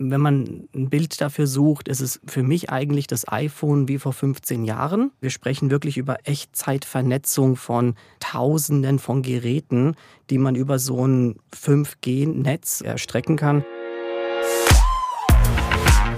Wenn 0.00 0.20
man 0.20 0.68
ein 0.76 0.90
Bild 0.90 1.20
dafür 1.20 1.48
sucht, 1.48 1.88
ist 1.88 2.00
es 2.00 2.20
für 2.24 2.44
mich 2.44 2.70
eigentlich 2.70 3.08
das 3.08 3.26
iPhone 3.26 3.88
wie 3.88 3.98
vor 3.98 4.12
15 4.12 4.64
Jahren. 4.64 5.10
Wir 5.20 5.30
sprechen 5.30 5.72
wirklich 5.72 5.96
über 5.96 6.18
Echtzeitvernetzung 6.22 7.56
von 7.56 7.96
Tausenden 8.20 9.00
von 9.00 9.22
Geräten, 9.22 9.96
die 10.30 10.38
man 10.38 10.54
über 10.54 10.78
so 10.78 11.04
ein 11.04 11.40
5G-Netz 11.52 12.80
erstrecken 12.80 13.36
kann. 13.36 13.64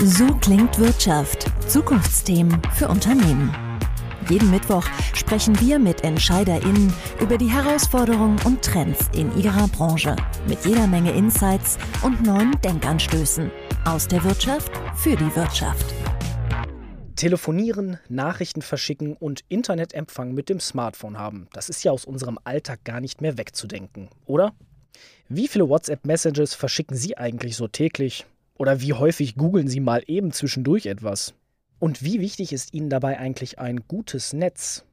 So 0.00 0.26
klingt 0.26 0.78
Wirtschaft. 0.78 1.46
Zukunftsthemen 1.66 2.60
für 2.74 2.88
Unternehmen. 2.88 3.50
Jeden 4.28 4.50
Mittwoch 4.50 4.84
sprechen 5.14 5.58
wir 5.60 5.78
mit 5.78 6.04
EntscheiderInnen 6.04 6.92
über 7.20 7.38
die 7.38 7.50
Herausforderungen 7.50 8.36
und 8.44 8.62
Trends 8.62 9.08
in 9.14 9.34
ihrer 9.38 9.68
Branche. 9.68 10.16
Mit 10.46 10.66
jeder 10.66 10.86
Menge 10.86 11.12
Insights 11.12 11.78
und 12.02 12.22
neuen 12.24 12.52
Denkanstößen. 12.62 13.50
Aus 13.86 14.06
der 14.06 14.22
Wirtschaft 14.24 14.70
für 14.94 15.16
die 15.16 15.34
Wirtschaft. 15.34 15.94
Telefonieren, 17.16 17.98
Nachrichten 18.10 18.60
verschicken 18.60 19.14
und 19.14 19.42
Internetempfang 19.48 20.34
mit 20.34 20.50
dem 20.50 20.60
Smartphone 20.60 21.18
haben. 21.18 21.48
Das 21.54 21.70
ist 21.70 21.82
ja 21.82 21.90
aus 21.90 22.04
unserem 22.04 22.38
Alltag 22.44 22.84
gar 22.84 23.00
nicht 23.00 23.22
mehr 23.22 23.38
wegzudenken, 23.38 24.10
oder? 24.26 24.52
Wie 25.30 25.48
viele 25.48 25.70
WhatsApp-Messages 25.70 26.52
verschicken 26.52 26.94
Sie 26.94 27.16
eigentlich 27.16 27.56
so 27.56 27.68
täglich? 27.68 28.26
Oder 28.58 28.82
wie 28.82 28.92
häufig 28.92 29.36
googeln 29.36 29.68
Sie 29.68 29.80
mal 29.80 30.02
eben 30.06 30.30
zwischendurch 30.32 30.84
etwas? 30.84 31.32
Und 31.78 32.02
wie 32.02 32.20
wichtig 32.20 32.52
ist 32.52 32.74
Ihnen 32.74 32.90
dabei 32.90 33.18
eigentlich 33.18 33.58
ein 33.58 33.88
gutes 33.88 34.34
Netz? 34.34 34.84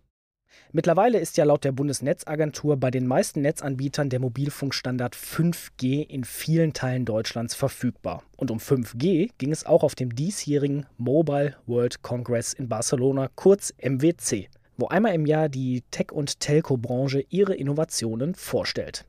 Mittlerweile 0.71 1.19
ist 1.19 1.37
ja 1.37 1.45
laut 1.45 1.63
der 1.63 1.71
Bundesnetzagentur 1.71 2.77
bei 2.77 2.91
den 2.91 3.07
meisten 3.07 3.41
Netzanbietern 3.41 4.09
der 4.09 4.19
Mobilfunkstandard 4.19 5.15
5G 5.15 6.07
in 6.07 6.23
vielen 6.23 6.73
Teilen 6.73 7.05
Deutschlands 7.05 7.55
verfügbar. 7.55 8.23
Und 8.35 8.51
um 8.51 8.57
5G 8.57 9.31
ging 9.37 9.51
es 9.51 9.65
auch 9.65 9.83
auf 9.83 9.95
dem 9.95 10.13
diesjährigen 10.13 10.85
Mobile 10.97 11.55
World 11.65 12.01
Congress 12.01 12.53
in 12.53 12.69
Barcelona, 12.69 13.29
kurz 13.35 13.73
MWC, 13.81 14.49
wo 14.77 14.87
einmal 14.87 15.13
im 15.13 15.25
Jahr 15.25 15.49
die 15.49 15.83
Tech- 15.91 16.11
und 16.11 16.39
Telco-Branche 16.39 17.25
ihre 17.29 17.55
Innovationen 17.55 18.35
vorstellt 18.35 19.05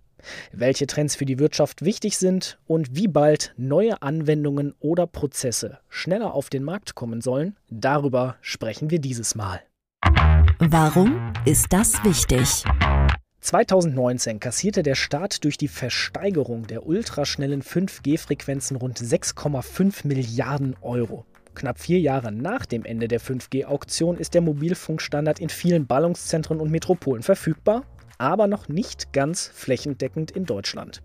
welche 0.52 0.86
Trends 0.86 1.16
für 1.16 1.24
die 1.24 1.38
Wirtschaft 1.38 1.84
wichtig 1.84 2.18
sind 2.18 2.58
und 2.66 2.94
wie 2.96 3.08
bald 3.08 3.54
neue 3.56 4.02
Anwendungen 4.02 4.74
oder 4.80 5.06
Prozesse 5.06 5.78
schneller 5.88 6.34
auf 6.34 6.50
den 6.50 6.64
Markt 6.64 6.94
kommen 6.94 7.20
sollen, 7.20 7.56
darüber 7.70 8.36
sprechen 8.40 8.90
wir 8.90 8.98
dieses 8.98 9.34
Mal. 9.34 9.60
Warum 10.60 11.32
ist 11.44 11.72
das 11.72 12.02
wichtig? 12.04 12.64
2019 13.40 14.40
kassierte 14.40 14.82
der 14.82 14.96
Staat 14.96 15.44
durch 15.44 15.56
die 15.56 15.68
Versteigerung 15.68 16.66
der 16.66 16.86
ultraschnellen 16.86 17.62
5G-Frequenzen 17.62 18.76
rund 18.76 18.98
6,5 18.98 20.06
Milliarden 20.06 20.76
Euro. 20.80 21.24
Knapp 21.54 21.78
vier 21.78 22.00
Jahre 22.00 22.32
nach 22.32 22.66
dem 22.66 22.84
Ende 22.84 23.08
der 23.08 23.20
5G-Auktion 23.20 24.18
ist 24.18 24.34
der 24.34 24.40
Mobilfunkstandard 24.40 25.38
in 25.38 25.48
vielen 25.48 25.86
Ballungszentren 25.86 26.60
und 26.60 26.70
Metropolen 26.70 27.22
verfügbar 27.22 27.84
aber 28.18 28.48
noch 28.48 28.68
nicht 28.68 29.12
ganz 29.12 29.50
flächendeckend 29.54 30.32
in 30.32 30.44
Deutschland. 30.44 31.02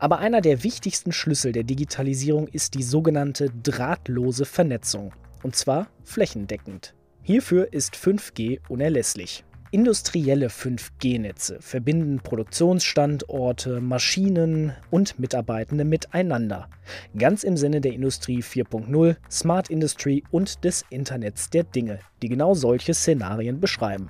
Aber 0.00 0.18
einer 0.18 0.40
der 0.40 0.64
wichtigsten 0.64 1.12
Schlüssel 1.12 1.52
der 1.52 1.62
Digitalisierung 1.62 2.48
ist 2.48 2.74
die 2.74 2.82
sogenannte 2.82 3.50
drahtlose 3.62 4.44
Vernetzung, 4.44 5.12
und 5.42 5.56
zwar 5.56 5.88
flächendeckend. 6.04 6.94
Hierfür 7.28 7.74
ist 7.74 7.94
5G 7.94 8.60
unerlässlich. 8.70 9.44
Industrielle 9.70 10.48
5G-Netze 10.48 11.58
verbinden 11.60 12.20
Produktionsstandorte, 12.20 13.82
Maschinen 13.82 14.72
und 14.90 15.18
Mitarbeitende 15.18 15.84
miteinander. 15.84 16.70
Ganz 17.18 17.44
im 17.44 17.58
Sinne 17.58 17.82
der 17.82 17.92
Industrie 17.92 18.38
4.0, 18.38 19.16
Smart 19.30 19.68
Industry 19.68 20.24
und 20.30 20.64
des 20.64 20.86
Internets 20.88 21.50
der 21.50 21.64
Dinge, 21.64 21.98
die 22.22 22.30
genau 22.30 22.54
solche 22.54 22.94
Szenarien 22.94 23.60
beschreiben. 23.60 24.08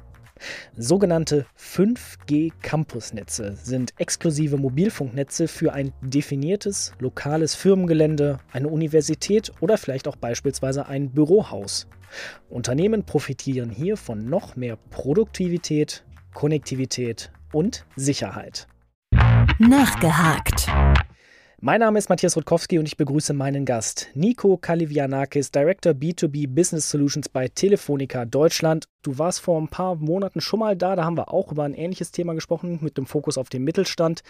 Sogenannte 0.77 1.47
5G-Campusnetze 1.59 3.57
sind 3.63 3.93
exklusive 3.99 4.57
Mobilfunknetze 4.57 5.49
für 5.49 5.73
ein 5.73 5.93
definiertes 6.01 6.93
lokales 6.99 7.55
Firmengelände, 7.55 8.39
eine 8.53 8.69
Universität 8.69 9.53
oder 9.61 9.79
vielleicht 9.79 10.09
auch 10.09 10.17
beispielsweise 10.17 10.87
ein 10.87 11.11
Bürohaus. 11.11 11.87
Unternehmen 12.49 13.05
profitieren 13.05 13.71
hier 13.71 13.97
von 13.97 14.29
noch 14.29 14.57
mehr 14.57 14.77
Produktivität, 14.91 16.05
Konnektivität 16.35 17.31
und 17.53 17.85
Sicherheit. 17.97 18.67
Nachgehakt. 19.59 20.69
Mein 21.61 21.81
Name 21.81 21.99
ist 21.99 22.09
Matthias 22.09 22.37
Rutkowski 22.37 22.79
und 22.79 22.87
ich 22.87 22.97
begrüße 22.97 23.33
meinen 23.33 23.65
Gast, 23.65 24.11
Nico 24.15 24.57
Kalivianakis, 24.59 25.51
Director 25.51 25.91
B2B 25.91 26.47
Business 26.47 26.89
Solutions 26.89 27.29
bei 27.29 27.49
Telefonica 27.49 28.27
Deutschland. 28.27 28.85
Du 29.03 29.19
warst 29.19 29.41
vor 29.41 29.61
ein 29.61 29.67
paar 29.67 29.97
Monaten 29.97 30.41
schon 30.41 30.61
mal 30.61 30.77
da, 30.77 30.95
da 30.95 31.05
haben 31.05 31.17
wir 31.17 31.35
auch 31.35 31.51
über 31.51 31.65
ein 31.65 31.75
ähnliches 31.75 32.13
Thema 32.13 32.35
gesprochen, 32.35 32.79
mit 32.81 32.97
dem 32.97 33.07
Fokus 33.07 33.37
auf 33.37 33.49
den 33.49 33.65
Mittelstand. 33.65 34.23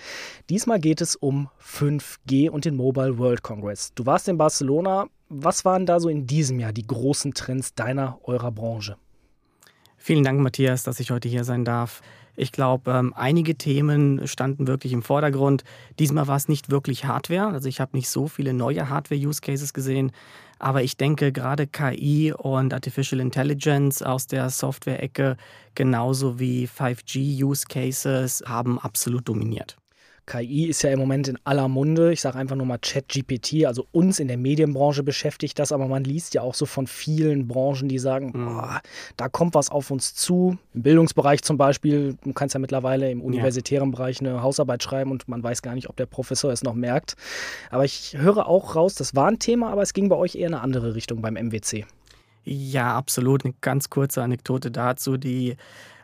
Diesmal 0.48 0.80
geht 0.80 1.02
es 1.02 1.16
um 1.16 1.50
5G 1.62 2.48
und 2.48 2.64
den 2.64 2.76
Mobile 2.76 3.18
World 3.18 3.42
Congress. 3.42 3.92
Du 3.94 4.06
warst 4.06 4.26
in 4.28 4.38
Barcelona. 4.38 5.08
Was 5.28 5.66
waren 5.66 5.84
da 5.84 6.00
so 6.00 6.08
in 6.08 6.26
diesem 6.26 6.58
Jahr 6.58 6.72
die 6.72 6.86
großen 6.86 7.34
Trends 7.34 7.74
deiner, 7.74 8.18
eurer 8.22 8.52
Branche? 8.52 8.96
Vielen 10.08 10.24
Dank, 10.24 10.40
Matthias, 10.40 10.84
dass 10.84 11.00
ich 11.00 11.10
heute 11.10 11.28
hier 11.28 11.44
sein 11.44 11.66
darf. 11.66 12.00
Ich 12.34 12.50
glaube, 12.50 12.92
ähm, 12.92 13.12
einige 13.14 13.56
Themen 13.56 14.26
standen 14.26 14.66
wirklich 14.66 14.94
im 14.94 15.02
Vordergrund. 15.02 15.64
Diesmal 15.98 16.26
war 16.26 16.36
es 16.36 16.48
nicht 16.48 16.70
wirklich 16.70 17.04
Hardware. 17.04 17.48
Also 17.48 17.68
ich 17.68 17.78
habe 17.78 17.94
nicht 17.94 18.08
so 18.08 18.26
viele 18.26 18.54
neue 18.54 18.88
Hardware-Use-Cases 18.88 19.74
gesehen. 19.74 20.12
Aber 20.58 20.82
ich 20.82 20.96
denke, 20.96 21.30
gerade 21.30 21.66
KI 21.66 22.32
und 22.32 22.72
Artificial 22.72 23.20
Intelligence 23.20 24.02
aus 24.02 24.26
der 24.26 24.48
Software-Ecke 24.48 25.36
genauso 25.74 26.38
wie 26.38 26.66
5G-Use-Cases 26.66 28.44
haben 28.46 28.78
absolut 28.78 29.28
dominiert. 29.28 29.76
KI 30.28 30.66
ist 30.66 30.82
ja 30.82 30.90
im 30.90 30.98
Moment 30.98 31.26
in 31.26 31.38
aller 31.44 31.68
Munde. 31.68 32.12
Ich 32.12 32.20
sage 32.20 32.38
einfach 32.38 32.54
nur 32.54 32.66
mal 32.66 32.78
ChatGPT. 32.78 33.64
Also 33.64 33.86
uns 33.92 34.20
in 34.20 34.28
der 34.28 34.36
Medienbranche 34.36 35.02
beschäftigt 35.02 35.58
das, 35.58 35.72
aber 35.72 35.88
man 35.88 36.04
liest 36.04 36.34
ja 36.34 36.42
auch 36.42 36.54
so 36.54 36.66
von 36.66 36.86
vielen 36.86 37.48
Branchen, 37.48 37.88
die 37.88 37.98
sagen, 37.98 38.32
mhm. 38.34 38.44
boah, 38.44 38.80
da 39.16 39.28
kommt 39.28 39.54
was 39.54 39.70
auf 39.70 39.90
uns 39.90 40.14
zu. 40.14 40.58
Im 40.74 40.82
Bildungsbereich 40.82 41.42
zum 41.42 41.56
Beispiel, 41.56 42.16
du 42.22 42.32
kannst 42.34 42.54
ja 42.54 42.60
mittlerweile 42.60 43.10
im 43.10 43.22
universitären 43.22 43.88
ja. 43.88 43.96
Bereich 43.96 44.20
eine 44.20 44.42
Hausarbeit 44.42 44.82
schreiben 44.82 45.10
und 45.10 45.26
man 45.28 45.42
weiß 45.42 45.62
gar 45.62 45.74
nicht, 45.74 45.88
ob 45.88 45.96
der 45.96 46.06
Professor 46.06 46.52
es 46.52 46.62
noch 46.62 46.74
merkt. 46.74 47.16
Aber 47.70 47.86
ich 47.86 48.14
höre 48.18 48.46
auch 48.46 48.76
raus, 48.76 48.94
das 48.94 49.14
war 49.14 49.28
ein 49.28 49.38
Thema, 49.38 49.70
aber 49.70 49.82
es 49.82 49.94
ging 49.94 50.10
bei 50.10 50.16
euch 50.16 50.34
eher 50.34 50.48
in 50.48 50.54
eine 50.54 50.62
andere 50.62 50.94
Richtung 50.94 51.22
beim 51.22 51.34
MWC. 51.34 51.86
Ja, 52.50 52.96
absolut. 52.96 53.44
Eine 53.44 53.52
ganz 53.60 53.90
kurze 53.90 54.22
Anekdote 54.22 54.70
dazu, 54.70 55.18
die 55.18 55.56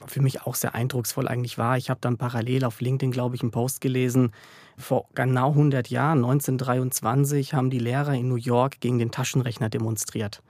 für 0.06 0.20
mich 0.20 0.42
auch 0.42 0.54
sehr 0.54 0.74
eindrucksvoll 0.74 1.26
eigentlich 1.26 1.56
war. 1.56 1.78
Ich 1.78 1.88
habe 1.88 2.00
dann 2.02 2.18
parallel 2.18 2.66
auf 2.66 2.82
LinkedIn, 2.82 3.12
glaube 3.12 3.34
ich, 3.34 3.40
einen 3.40 3.50
Post 3.50 3.80
gelesen. 3.80 4.30
Vor 4.76 5.06
genau 5.14 5.50
100 5.50 5.88
Jahren, 5.88 6.18
1923, 6.18 7.54
haben 7.54 7.70
die 7.70 7.78
Lehrer 7.78 8.12
in 8.12 8.28
New 8.28 8.36
York 8.36 8.80
gegen 8.80 8.98
den 8.98 9.10
Taschenrechner 9.10 9.70
demonstriert. 9.70 10.42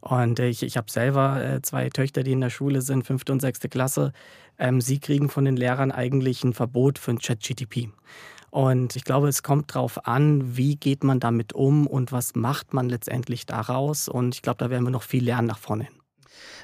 Und 0.00 0.38
ich, 0.38 0.62
ich 0.62 0.76
habe 0.76 0.88
selber 0.88 1.44
äh, 1.44 1.62
zwei 1.62 1.88
Töchter, 1.88 2.22
die 2.22 2.32
in 2.32 2.40
der 2.40 2.50
Schule 2.50 2.80
sind, 2.80 3.04
fünfte 3.04 3.32
und 3.32 3.40
sechste 3.40 3.68
Klasse. 3.68 4.12
Ähm, 4.56 4.80
sie 4.80 5.00
kriegen 5.00 5.30
von 5.30 5.44
den 5.44 5.56
Lehrern 5.56 5.90
eigentlich 5.90 6.44
ein 6.44 6.52
Verbot 6.52 7.00
für 7.00 7.10
ein 7.10 7.18
Chat-GTP. 7.18 7.88
Und 8.54 8.94
ich 8.94 9.02
glaube, 9.02 9.26
es 9.26 9.42
kommt 9.42 9.74
darauf 9.74 10.06
an, 10.06 10.56
wie 10.56 10.76
geht 10.76 11.02
man 11.02 11.18
damit 11.18 11.54
um 11.54 11.88
und 11.88 12.12
was 12.12 12.36
macht 12.36 12.72
man 12.72 12.88
letztendlich 12.88 13.46
daraus. 13.46 14.08
Und 14.08 14.36
ich 14.36 14.42
glaube, 14.42 14.58
da 14.58 14.70
werden 14.70 14.84
wir 14.84 14.92
noch 14.92 15.02
viel 15.02 15.24
lernen 15.24 15.48
nach 15.48 15.58
vorne 15.58 15.86
hin. 15.86 15.94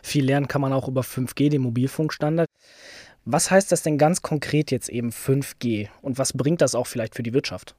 Viel 0.01 0.25
lernen 0.25 0.47
kann 0.47 0.61
man 0.61 0.73
auch 0.73 0.87
über 0.87 1.01
5G, 1.01 1.49
den 1.49 1.63
Mobilfunkstandard. 1.63 2.47
Was 3.25 3.51
heißt 3.51 3.73
das 3.73 3.83
denn 3.83 3.99
ganz 3.99 4.23
konkret 4.23 4.71
jetzt 4.71 4.89
eben 4.89 5.11
5G 5.11 5.89
und 6.01 6.17
was 6.17 6.33
bringt 6.33 6.61
das 6.61 6.77
auch 6.77 6.87
vielleicht 6.87 7.17
für 7.17 7.25
die 7.25 7.35
Wirtschaft? 7.35 7.75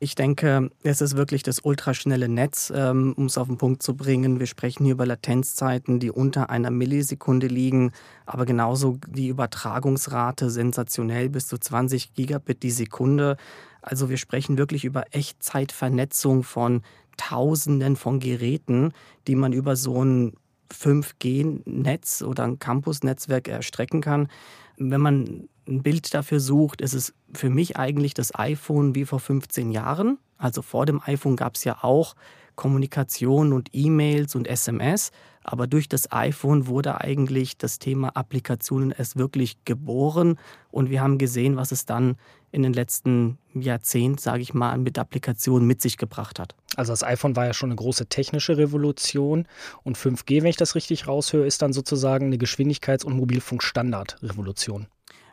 Ich 0.00 0.14
denke, 0.14 0.70
es 0.82 1.00
ist 1.00 1.16
wirklich 1.16 1.42
das 1.42 1.60
ultraschnelle 1.60 2.28
Netz, 2.28 2.72
ähm, 2.74 3.14
um 3.16 3.26
es 3.26 3.38
auf 3.38 3.46
den 3.46 3.58
Punkt 3.58 3.82
zu 3.82 3.96
bringen. 3.96 4.40
Wir 4.40 4.46
sprechen 4.46 4.84
hier 4.84 4.94
über 4.94 5.06
Latenzzeiten, 5.06 6.00
die 6.00 6.10
unter 6.10 6.50
einer 6.50 6.70
Millisekunde 6.70 7.46
liegen, 7.46 7.92
aber 8.26 8.44
genauso 8.44 8.98
die 9.06 9.28
Übertragungsrate 9.28 10.50
sensationell 10.50 11.28
bis 11.28 11.46
zu 11.46 11.58
20 11.58 12.14
Gigabit 12.14 12.62
die 12.62 12.70
Sekunde. 12.70 13.36
Also 13.80 14.08
wir 14.08 14.16
sprechen 14.16 14.58
wirklich 14.58 14.84
über 14.84 15.04
Echtzeitvernetzung 15.12 16.42
von 16.42 16.82
Tausenden 17.16 17.96
von 17.96 18.18
Geräten, 18.18 18.92
die 19.28 19.36
man 19.36 19.52
über 19.52 19.76
so 19.76 20.04
ein 20.04 20.34
5G-Netz 20.72 22.22
oder 22.22 22.44
ein 22.44 22.58
Campus-Netzwerk 22.58 23.48
erstrecken 23.48 24.00
kann. 24.00 24.28
Wenn 24.76 25.00
man 25.00 25.48
ein 25.66 25.82
Bild 25.82 26.12
dafür 26.14 26.40
sucht, 26.40 26.80
ist 26.80 26.94
es 26.94 27.14
für 27.32 27.50
mich 27.50 27.76
eigentlich 27.76 28.14
das 28.14 28.34
iPhone 28.34 28.94
wie 28.94 29.04
vor 29.04 29.20
15 29.20 29.70
Jahren. 29.70 30.18
Also 30.36 30.62
vor 30.62 30.86
dem 30.86 31.00
iPhone 31.04 31.36
gab 31.36 31.54
es 31.54 31.64
ja 31.64 31.78
auch 31.82 32.14
Kommunikation 32.56 33.52
und 33.52 33.70
E-Mails 33.72 34.34
und 34.34 34.46
SMS, 34.46 35.10
aber 35.42 35.66
durch 35.66 35.88
das 35.88 36.12
iPhone 36.12 36.66
wurde 36.66 37.00
eigentlich 37.00 37.58
das 37.58 37.78
Thema 37.78 38.10
Applikationen 38.10 38.92
erst 38.96 39.16
wirklich 39.16 39.64
geboren 39.64 40.38
und 40.70 40.90
wir 40.90 41.00
haben 41.00 41.18
gesehen, 41.18 41.56
was 41.56 41.72
es 41.72 41.84
dann 41.84 42.16
in 42.52 42.62
den 42.62 42.72
letzten 42.72 43.38
Jahrzehnten, 43.54 44.18
sage 44.18 44.42
ich 44.42 44.54
mal, 44.54 44.78
mit 44.78 44.98
Applikationen 44.98 45.66
mit 45.66 45.82
sich 45.82 45.98
gebracht 45.98 46.38
hat. 46.38 46.54
Also 46.76 46.92
das 46.92 47.02
iPhone 47.02 47.36
war 47.36 47.46
ja 47.46 47.54
schon 47.54 47.70
eine 47.70 47.76
große 47.76 48.06
technische 48.06 48.56
Revolution 48.56 49.46
und 49.82 49.96
5G, 49.96 50.42
wenn 50.42 50.50
ich 50.50 50.56
das 50.56 50.74
richtig 50.74 51.06
raushöre, 51.06 51.46
ist 51.46 51.62
dann 51.62 51.72
sozusagen 51.72 52.26
eine 52.26 52.36
Geschwindigkeits- 52.36 53.04
und 53.04 53.14
Mobilfunkstandard-Revolution. 53.16 54.86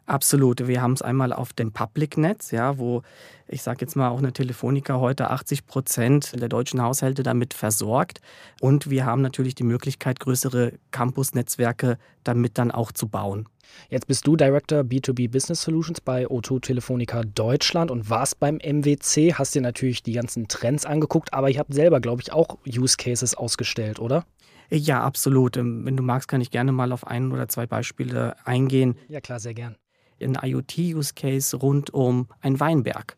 Absolut. 0.06 0.68
Wir 0.68 0.82
haben 0.82 0.94
es 0.94 1.02
einmal 1.02 1.32
auf 1.32 1.54
dem 1.54 1.72
Public-Netz, 1.72 2.52
ja, 2.52 2.78
wo 2.78 3.04
ich 3.48 3.62
sage 3.62 3.80
jetzt 3.82 3.96
mal 3.96 4.10
auch 4.10 4.18
eine 4.18 4.34
Telefonica 4.34 5.00
heute 5.00 5.30
80 5.30 5.66
Prozent 5.66 6.42
der 6.42 6.50
deutschen 6.50 6.82
Haushalte 6.82 7.22
damit 7.24 7.54
versorgt. 7.54 8.20
Und 8.60 8.90
wir 8.90 9.06
haben 9.06 9.22
natürlich 9.22 9.56
die 9.56 9.64
Möglichkeit, 9.64 10.20
größere 10.20 10.74
Campus-Netzwerke 10.92 11.98
damit 12.24 12.58
dann 12.58 12.72
auch 12.72 12.92
zu 12.92 13.08
bauen. 13.08 13.48
Jetzt 13.90 14.08
bist 14.08 14.26
du 14.28 14.36
Director 14.36 14.82
B2B 14.82 15.30
Business 15.30 15.62
Solutions 15.62 16.02
bei 16.02 16.26
O2 16.26 16.62
Telefonica 16.62 17.24
Deutschland 17.24 17.92
und 17.92 18.10
warst 18.10 18.40
beim 18.40 18.56
MWC, 18.58 19.34
hast 19.34 19.56
dir 19.56 19.62
natürlich 19.62 20.04
die 20.04 20.14
ganzen 20.14 20.48
Trends 20.48 20.86
angeguckt, 20.86 21.34
aber 21.34 21.50
ihr 21.50 21.60
habt 21.60 21.74
selber, 21.74 22.00
glaube 22.00 22.22
ich, 22.22 22.32
auch 22.32 22.58
Use 22.68 22.98
Cases 22.98 23.36
ausgestellt, 23.36 24.00
oder? 24.00 24.26
Ja, 24.70 25.02
absolut. 25.02 25.58
Ähm, 25.58 25.86
wenn 25.86 25.98
du 25.98 26.04
magst, 26.04 26.28
kann 26.28 26.42
ich 26.42 26.52
gerne 26.52 26.72
mal 26.72 26.92
auf 26.92 27.06
ein 27.06 27.32
oder 27.32 27.48
zwei 27.50 27.66
Beispiele 27.66 28.36
eingehen. 28.46 28.96
Ja, 29.10 29.20
klar, 29.20 29.40
sehr 29.40 29.54
gern 29.54 29.76
ein 30.24 30.38
IoT-Use-Case 30.42 31.58
rund 31.58 31.94
um 31.94 32.28
ein 32.42 32.60
Weinberg. 32.60 33.18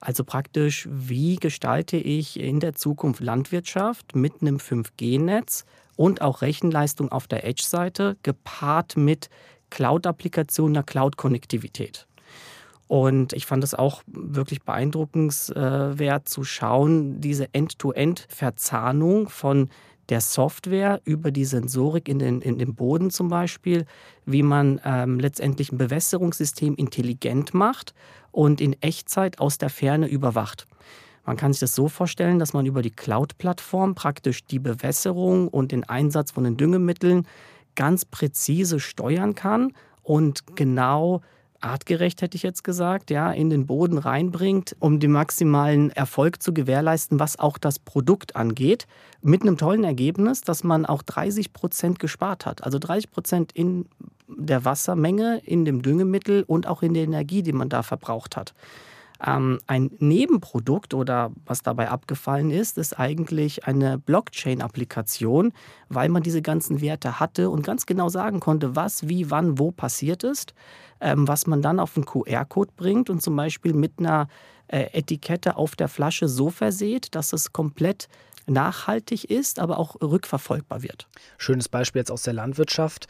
Also 0.00 0.24
praktisch, 0.24 0.88
wie 0.90 1.36
gestalte 1.36 1.96
ich 1.96 2.40
in 2.40 2.60
der 2.60 2.74
Zukunft 2.74 3.20
Landwirtschaft 3.20 4.14
mit 4.14 4.40
einem 4.40 4.56
5G-Netz 4.56 5.64
und 5.96 6.22
auch 6.22 6.40
Rechenleistung 6.40 7.12
auf 7.12 7.26
der 7.26 7.44
Edge-Seite 7.44 8.16
gepaart 8.22 8.96
mit 8.96 9.28
Cloud-Applikationen, 9.70 10.76
einer 10.76 10.84
Cloud-Konnektivität. 10.84 12.06
Und 12.88 13.32
ich 13.34 13.46
fand 13.46 13.62
es 13.62 13.72
auch 13.74 14.02
wirklich 14.06 14.62
beeindruckenswert 14.62 16.28
zu 16.28 16.42
schauen, 16.42 17.20
diese 17.20 17.54
End-to-End-Verzahnung 17.54 19.28
von 19.28 19.68
der 20.08 20.20
Software 20.20 21.00
über 21.04 21.30
die 21.30 21.44
Sensorik 21.44 22.08
in 22.08 22.18
den, 22.18 22.40
in 22.40 22.58
den 22.58 22.74
Boden 22.74 23.10
zum 23.10 23.28
Beispiel, 23.28 23.86
wie 24.26 24.42
man 24.42 24.80
ähm, 24.84 25.20
letztendlich 25.20 25.70
ein 25.70 25.78
Bewässerungssystem 25.78 26.74
intelligent 26.74 27.54
macht 27.54 27.94
und 28.32 28.60
in 28.60 28.74
Echtzeit 28.82 29.38
aus 29.38 29.56
der 29.58 29.70
Ferne 29.70 30.08
überwacht. 30.08 30.66
Man 31.24 31.36
kann 31.36 31.52
sich 31.52 31.60
das 31.60 31.74
so 31.74 31.86
vorstellen, 31.88 32.38
dass 32.38 32.54
man 32.54 32.66
über 32.66 32.82
die 32.82 32.90
Cloud-Plattform 32.90 33.94
praktisch 33.94 34.44
die 34.44 34.58
Bewässerung 34.58 35.48
und 35.48 35.70
den 35.70 35.84
Einsatz 35.84 36.32
von 36.32 36.44
den 36.44 36.56
Düngemitteln 36.56 37.26
ganz 37.74 38.04
präzise 38.04 38.80
steuern 38.80 39.34
kann 39.34 39.72
und 40.02 40.56
genau 40.56 41.20
artgerecht, 41.60 42.22
hätte 42.22 42.36
ich 42.36 42.42
jetzt 42.42 42.64
gesagt, 42.64 43.10
ja, 43.10 43.30
in 43.32 43.50
den 43.50 43.66
Boden 43.66 43.98
reinbringt, 43.98 44.76
um 44.78 44.98
den 44.98 45.12
maximalen 45.12 45.90
Erfolg 45.90 46.42
zu 46.42 46.54
gewährleisten, 46.54 47.20
was 47.20 47.38
auch 47.38 47.58
das 47.58 47.78
Produkt 47.78 48.36
angeht. 48.36 48.86
Mit 49.22 49.42
einem 49.42 49.58
tollen 49.58 49.84
Ergebnis, 49.84 50.40
dass 50.40 50.64
man 50.64 50.86
auch 50.86 51.02
30 51.02 51.52
Prozent 51.52 51.98
gespart 51.98 52.46
hat. 52.46 52.64
Also 52.64 52.78
30 52.78 53.10
Prozent 53.10 53.52
in 53.52 53.86
der 54.26 54.64
Wassermenge, 54.64 55.40
in 55.44 55.64
dem 55.64 55.82
Düngemittel 55.82 56.44
und 56.46 56.66
auch 56.66 56.82
in 56.82 56.94
der 56.94 57.04
Energie, 57.04 57.42
die 57.42 57.52
man 57.52 57.68
da 57.68 57.82
verbraucht 57.82 58.36
hat. 58.36 58.54
Ähm, 59.24 59.58
ein 59.66 59.90
Nebenprodukt 59.98 60.94
oder 60.94 61.30
was 61.44 61.62
dabei 61.62 61.90
abgefallen 61.90 62.50
ist, 62.50 62.78
ist 62.78 62.98
eigentlich 62.98 63.66
eine 63.66 63.98
Blockchain-Applikation, 63.98 65.52
weil 65.88 66.08
man 66.08 66.22
diese 66.22 66.42
ganzen 66.42 66.80
Werte 66.80 67.20
hatte 67.20 67.50
und 67.50 67.62
ganz 67.62 67.86
genau 67.86 68.08
sagen 68.08 68.40
konnte, 68.40 68.76
was, 68.76 69.08
wie, 69.08 69.30
wann, 69.30 69.58
wo 69.58 69.70
passiert 69.70 70.24
ist, 70.24 70.54
ähm, 71.00 71.28
was 71.28 71.46
man 71.46 71.62
dann 71.62 71.80
auf 71.80 71.96
einen 71.96 72.06
QR-Code 72.06 72.72
bringt 72.76 73.10
und 73.10 73.22
zum 73.22 73.36
Beispiel 73.36 73.74
mit 73.74 73.98
einer 73.98 74.28
äh, 74.68 74.86
Etikette 74.92 75.56
auf 75.56 75.76
der 75.76 75.88
Flasche 75.88 76.28
so 76.28 76.50
verseht, 76.50 77.14
dass 77.14 77.32
es 77.32 77.52
komplett 77.52 78.08
nachhaltig 78.46 79.24
ist, 79.24 79.58
aber 79.58 79.78
auch 79.78 80.00
rückverfolgbar 80.00 80.82
wird. 80.82 81.08
Schönes 81.38 81.68
Beispiel 81.68 82.00
jetzt 82.00 82.10
aus 82.10 82.22
der 82.22 82.34
Landwirtschaft. 82.34 83.06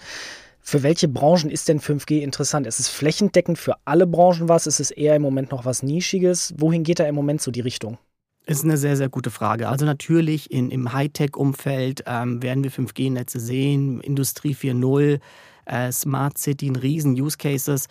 Für 0.61 0.83
welche 0.83 1.09
Branchen 1.09 1.51
ist 1.51 1.69
denn 1.69 1.81
5G 1.81 2.21
interessant? 2.21 2.67
Ist 2.67 2.81
es 2.81 2.89
flächendeckend 2.89 3.59
für 3.59 3.75
alle 3.85 4.07
Branchen 4.07 4.49
was? 4.49 4.67
Ist 4.67 4.81
es 4.81 4.91
eher 4.91 5.17
im 5.17 5.23
Moment 5.23 5.51
noch 5.51 5.65
was 5.65 5.83
Nischiges? 5.83 6.55
Wohin 6.59 6.85
geht 6.85 7.01
da 7.01 7.05
im 7.05 7.15
Moment 7.15 7.41
so 7.41 7.51
die 7.51 7.61
Richtung? 7.61 7.99
Ist 8.47 8.65
eine 8.65 8.77
sehr, 8.77 8.97
sehr 8.97 9.09
gute 9.09 9.31
Frage. 9.31 9.69
Also 9.69 9.85
natürlich 9.85 10.51
in, 10.51 10.71
im 10.71 10.93
Hightech-Umfeld 10.93 12.05
ähm, 12.07 12.43
werden 12.43 12.65
wir 12.65 12.73
5G-Netze 12.73 13.39
sehen, 13.39 14.01
Industrie 14.01 14.55
4.0, 14.55 15.21
äh, 15.67 15.93
Smart 15.93 16.39
City, 16.39 16.71
riesen 16.71 17.13
Use 17.13 17.37
Cases. 17.37 17.87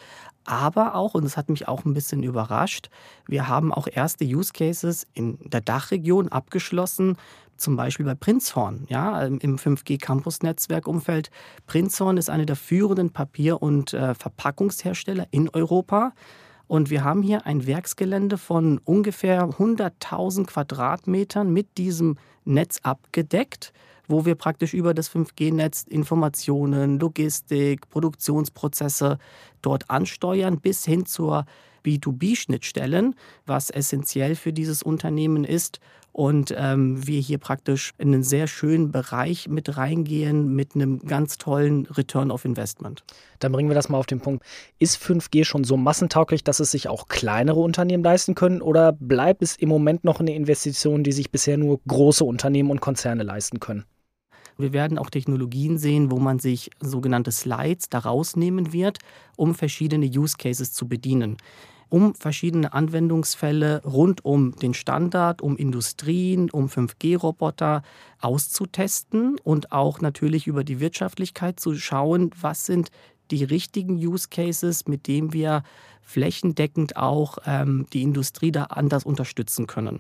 Aber 0.50 0.96
auch, 0.96 1.14
und 1.14 1.24
das 1.26 1.38
hat 1.38 1.48
mich 1.48 1.68
auch 1.68 1.86
ein 1.86 1.94
bisschen 1.94 2.24
überrascht, 2.24 2.90
wir 3.28 3.48
haben 3.48 3.72
auch 3.72 3.88
erste 3.88 4.26
Use 4.26 4.52
Cases 4.52 5.06
in 5.14 5.38
der 5.48 5.62
Dachregion 5.62 6.30
abgeschlossen 6.30 7.18
zum 7.56 7.76
Beispiel 7.76 8.06
bei 8.06 8.16
Prinzhorn, 8.16 8.86
ja, 8.90 9.22
im 9.22 9.58
5G-Campus-Netzwerk-Umfeld. 9.58 11.30
Prinzhorn 11.68 12.18
ist 12.18 12.32
eine 12.32 12.48
der 12.48 12.56
führenden 12.56 13.12
Papier- 13.12 13.62
und 13.62 13.94
äh, 13.94 14.16
Verpackungshersteller 14.16 15.28
in 15.30 15.50
Europa. 15.50 16.14
Und 16.66 16.90
wir 16.90 17.04
haben 17.04 17.22
hier 17.22 17.46
ein 17.46 17.68
Werksgelände 17.68 18.38
von 18.40 18.80
ungefähr 18.80 19.50
100.000 19.50 20.46
Quadratmetern 20.46 21.52
mit 21.52 21.78
diesem 21.78 22.18
Netz 22.46 22.80
abgedeckt, 22.82 23.72
wo 24.10 24.26
wir 24.26 24.36
praktisch 24.36 24.74
über 24.74 24.94
das 24.94 25.10
5G-Netz 25.10 25.84
Informationen, 25.84 27.00
Logistik, 27.00 27.90
Produktionsprozesse 27.90 29.20
dort 29.62 29.90
ansteuern, 29.90 30.60
bis 30.60 30.84
hin 30.84 31.06
zur 31.06 31.46
B2B-Schnittstellen, 31.86 33.16
was 33.46 33.70
essentiell 33.70 34.36
für 34.36 34.52
dieses 34.52 34.84
Unternehmen 34.84 35.44
ist. 35.44 35.80
Und 36.12 36.54
ähm, 36.58 37.06
wir 37.08 37.22
hier 37.22 37.38
praktisch 37.38 37.94
in 37.98 38.14
einen 38.14 38.24
sehr 38.24 38.48
schönen 38.48 38.92
Bereich 38.92 39.48
mit 39.48 39.78
reingehen 39.78 40.54
mit 40.54 40.74
einem 40.76 41.00
ganz 41.00 41.38
tollen 41.38 41.86
Return 41.86 42.32
of 42.32 42.46
Investment. 42.46 43.04
Dann 43.38 43.52
bringen 43.52 43.70
wir 43.70 43.76
das 43.76 43.90
mal 43.90 44.00
auf 44.00 44.08
den 44.08 44.20
Punkt. 44.20 44.44
Ist 44.80 45.02
5G 45.02 45.46
schon 45.46 45.64
so 45.64 45.78
massentauglich, 45.78 46.44
dass 46.44 46.60
es 46.60 46.72
sich 46.72 46.90
auch 46.90 47.08
kleinere 47.08 47.60
Unternehmen 47.60 48.04
leisten 48.04 48.34
können? 48.34 48.62
Oder 48.62 48.92
bleibt 48.92 49.44
es 49.44 49.56
im 49.56 49.70
Moment 49.70 50.04
noch 50.04 50.20
eine 50.20 50.34
Investition, 50.34 51.04
die 51.04 51.12
sich 51.12 51.32
bisher 51.32 51.58
nur 51.58 51.80
große 51.88 52.26
Unternehmen 52.26 52.72
und 52.72 52.82
Konzerne 52.82 53.24
leisten 53.24 53.60
können? 53.60 53.86
Wir 54.60 54.74
werden 54.74 54.98
auch 54.98 55.10
Technologien 55.10 55.78
sehen, 55.78 56.12
wo 56.12 56.20
man 56.20 56.40
sich 56.40 56.70
sogenannte 56.80 57.32
Slides 57.32 57.90
daraus 57.90 58.36
nehmen 58.36 58.74
wird, 58.74 59.00
um 59.38 59.56
verschiedene 59.56 60.06
Use 60.06 60.36
Cases 60.38 60.74
zu 60.74 60.88
bedienen 60.88 61.38
um 61.90 62.14
verschiedene 62.14 62.72
Anwendungsfälle 62.72 63.82
rund 63.84 64.24
um 64.24 64.56
den 64.56 64.74
Standard, 64.74 65.42
um 65.42 65.58
Industrien, 65.58 66.50
um 66.52 66.68
5G-Roboter 66.68 67.82
auszutesten 68.22 69.38
und 69.44 69.72
auch 69.72 70.00
natürlich 70.00 70.48
über 70.48 70.64
die 70.64 70.80
Wirtschaftlichkeit 70.80 71.60
zu 71.60 71.76
schauen, 71.76 72.30
was 72.40 72.66
sind 72.66 72.92
die 73.32 73.44
richtigen 73.44 73.96
Use 73.96 74.28
Cases, 74.30 74.88
mit 74.88 75.08
denen 75.08 75.34
wir 75.34 75.64
flächendeckend 76.02 76.98
auch 76.98 77.38
ähm, 77.46 77.86
die 77.94 78.02
Industrie 78.02 78.52
da 78.52 78.66
anders 78.66 79.04
unterstützen 79.04 79.68
können. 79.68 80.00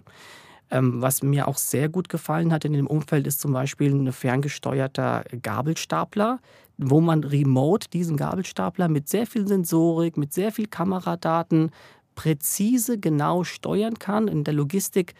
Ähm, 0.72 1.02
was 1.02 1.24
mir 1.24 1.48
auch 1.48 1.58
sehr 1.58 1.90
gut 1.90 2.10
gefallen 2.10 2.54
hat 2.54 2.64
in 2.64 2.74
dem 2.74 2.88
Umfeld 2.88 3.26
ist 3.26 3.42
zum 3.42 3.54
Beispiel 3.54 3.94
ein 3.94 4.12
ferngesteuerter 4.12 5.24
Gabelstapler, 5.42 6.40
wo 6.78 7.02
man 7.02 7.24
remote 7.24 7.90
diesen 7.90 8.18
Gabelstapler 8.18 8.88
mit 8.88 9.10
sehr 9.10 9.26
viel 9.26 9.48
Sensorik, 9.48 10.16
mit 10.16 10.34
sehr 10.34 10.52
viel 10.52 10.68
Kameradaten 10.68 11.72
präzise 12.16 13.00
genau 13.00 13.44
steuern 13.44 13.98
kann, 13.98 14.28
in 14.28 14.44
der 14.44 14.54
Logistik 14.54 15.16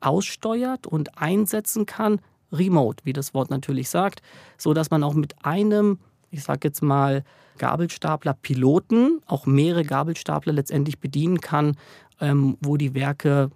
aussteuert 0.00 0.86
und 0.86 1.18
einsetzen 1.18 1.86
kann, 1.86 2.20
remote, 2.52 3.04
wie 3.04 3.12
das 3.12 3.34
Wort 3.34 3.50
natürlich 3.50 3.90
sagt, 3.90 4.22
so 4.56 4.72
dass 4.72 4.90
man 4.90 5.02
auch 5.02 5.14
mit 5.14 5.34
einem, 5.44 5.98
ich 6.30 6.42
sage 6.42 6.68
jetzt 6.68 6.82
mal, 6.82 7.24
Gabelstapler 7.58 8.34
Piloten 8.34 9.20
auch 9.26 9.46
mehrere 9.46 9.84
Gabelstapler 9.84 10.52
letztendlich 10.52 10.98
bedienen 10.98 11.40
kann, 11.40 11.76
ähm, 12.20 12.56
wo 12.60 12.76
die 12.76 12.94
Werke 12.94 13.50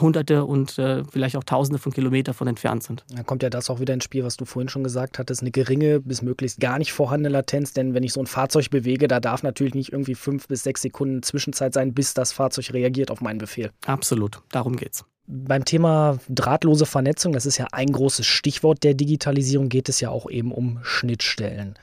Hunderte 0.00 0.44
und 0.44 0.78
äh, 0.78 1.04
vielleicht 1.04 1.36
auch 1.36 1.44
Tausende 1.44 1.78
von 1.78 1.92
Kilometern 1.92 2.34
von 2.34 2.48
entfernt 2.48 2.82
sind. 2.82 3.04
Dann 3.08 3.24
kommt 3.24 3.42
ja 3.42 3.50
das 3.50 3.70
auch 3.70 3.80
wieder 3.80 3.94
ins 3.94 4.04
Spiel, 4.04 4.24
was 4.24 4.36
du 4.36 4.44
vorhin 4.44 4.68
schon 4.68 4.84
gesagt 4.84 5.18
hattest, 5.18 5.42
eine 5.42 5.50
geringe 5.50 6.00
bis 6.00 6.22
möglichst 6.22 6.60
gar 6.60 6.78
nicht 6.78 6.92
vorhandene 6.92 7.32
Latenz, 7.32 7.72
denn 7.72 7.94
wenn 7.94 8.02
ich 8.02 8.12
so 8.12 8.20
ein 8.20 8.26
Fahrzeug 8.26 8.70
bewege, 8.70 9.08
da 9.08 9.20
darf 9.20 9.42
natürlich 9.42 9.74
nicht 9.74 9.92
irgendwie 9.92 10.14
fünf 10.14 10.48
bis 10.48 10.62
sechs 10.62 10.82
Sekunden 10.82 11.22
Zwischenzeit 11.22 11.74
sein, 11.74 11.94
bis 11.94 12.14
das 12.14 12.32
Fahrzeug 12.32 12.72
reagiert 12.72 13.10
auf 13.10 13.20
meinen 13.20 13.38
Befehl. 13.38 13.70
Absolut, 13.86 14.42
darum 14.50 14.76
geht's. 14.76 15.04
Beim 15.26 15.64
Thema 15.64 16.18
drahtlose 16.28 16.84
Vernetzung, 16.84 17.32
das 17.32 17.46
ist 17.46 17.56
ja 17.56 17.66
ein 17.72 17.90
großes 17.90 18.26
Stichwort 18.26 18.82
der 18.84 18.92
Digitalisierung, 18.92 19.70
geht 19.70 19.88
es 19.88 20.00
ja 20.00 20.10
auch 20.10 20.28
eben 20.28 20.52
um 20.52 20.80
Schnittstellen. 20.82 21.78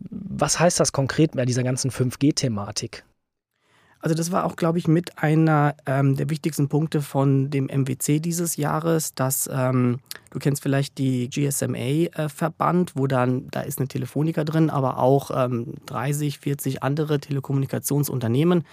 Was 0.00 0.60
heißt 0.60 0.80
das 0.80 0.92
konkret 0.92 1.32
bei 1.32 1.46
dieser 1.46 1.62
ganzen 1.62 1.90
5G-Thematik? 1.90 3.04
Also 4.04 4.14
das 4.14 4.30
war 4.30 4.44
auch, 4.44 4.56
glaube 4.56 4.76
ich, 4.76 4.86
mit 4.86 5.22
einer 5.22 5.76
ähm, 5.86 6.14
der 6.14 6.28
wichtigsten 6.28 6.68
Punkte 6.68 7.00
von 7.00 7.48
dem 7.48 7.70
MWC 7.70 8.20
dieses 8.20 8.58
Jahres, 8.58 9.14
dass 9.14 9.48
ähm, 9.50 10.00
du 10.28 10.38
kennst 10.38 10.62
vielleicht 10.62 10.98
die 10.98 11.30
GSMA-Verband, 11.30 12.90
äh, 12.90 12.92
wo 12.96 13.06
dann, 13.06 13.48
da 13.50 13.62
ist 13.62 13.78
eine 13.78 13.88
Telefonica 13.88 14.44
drin, 14.44 14.68
aber 14.68 14.98
auch 14.98 15.30
ähm, 15.34 15.76
30, 15.86 16.38
40 16.38 16.82
andere 16.82 17.18
Telekommunikationsunternehmen. 17.18 18.64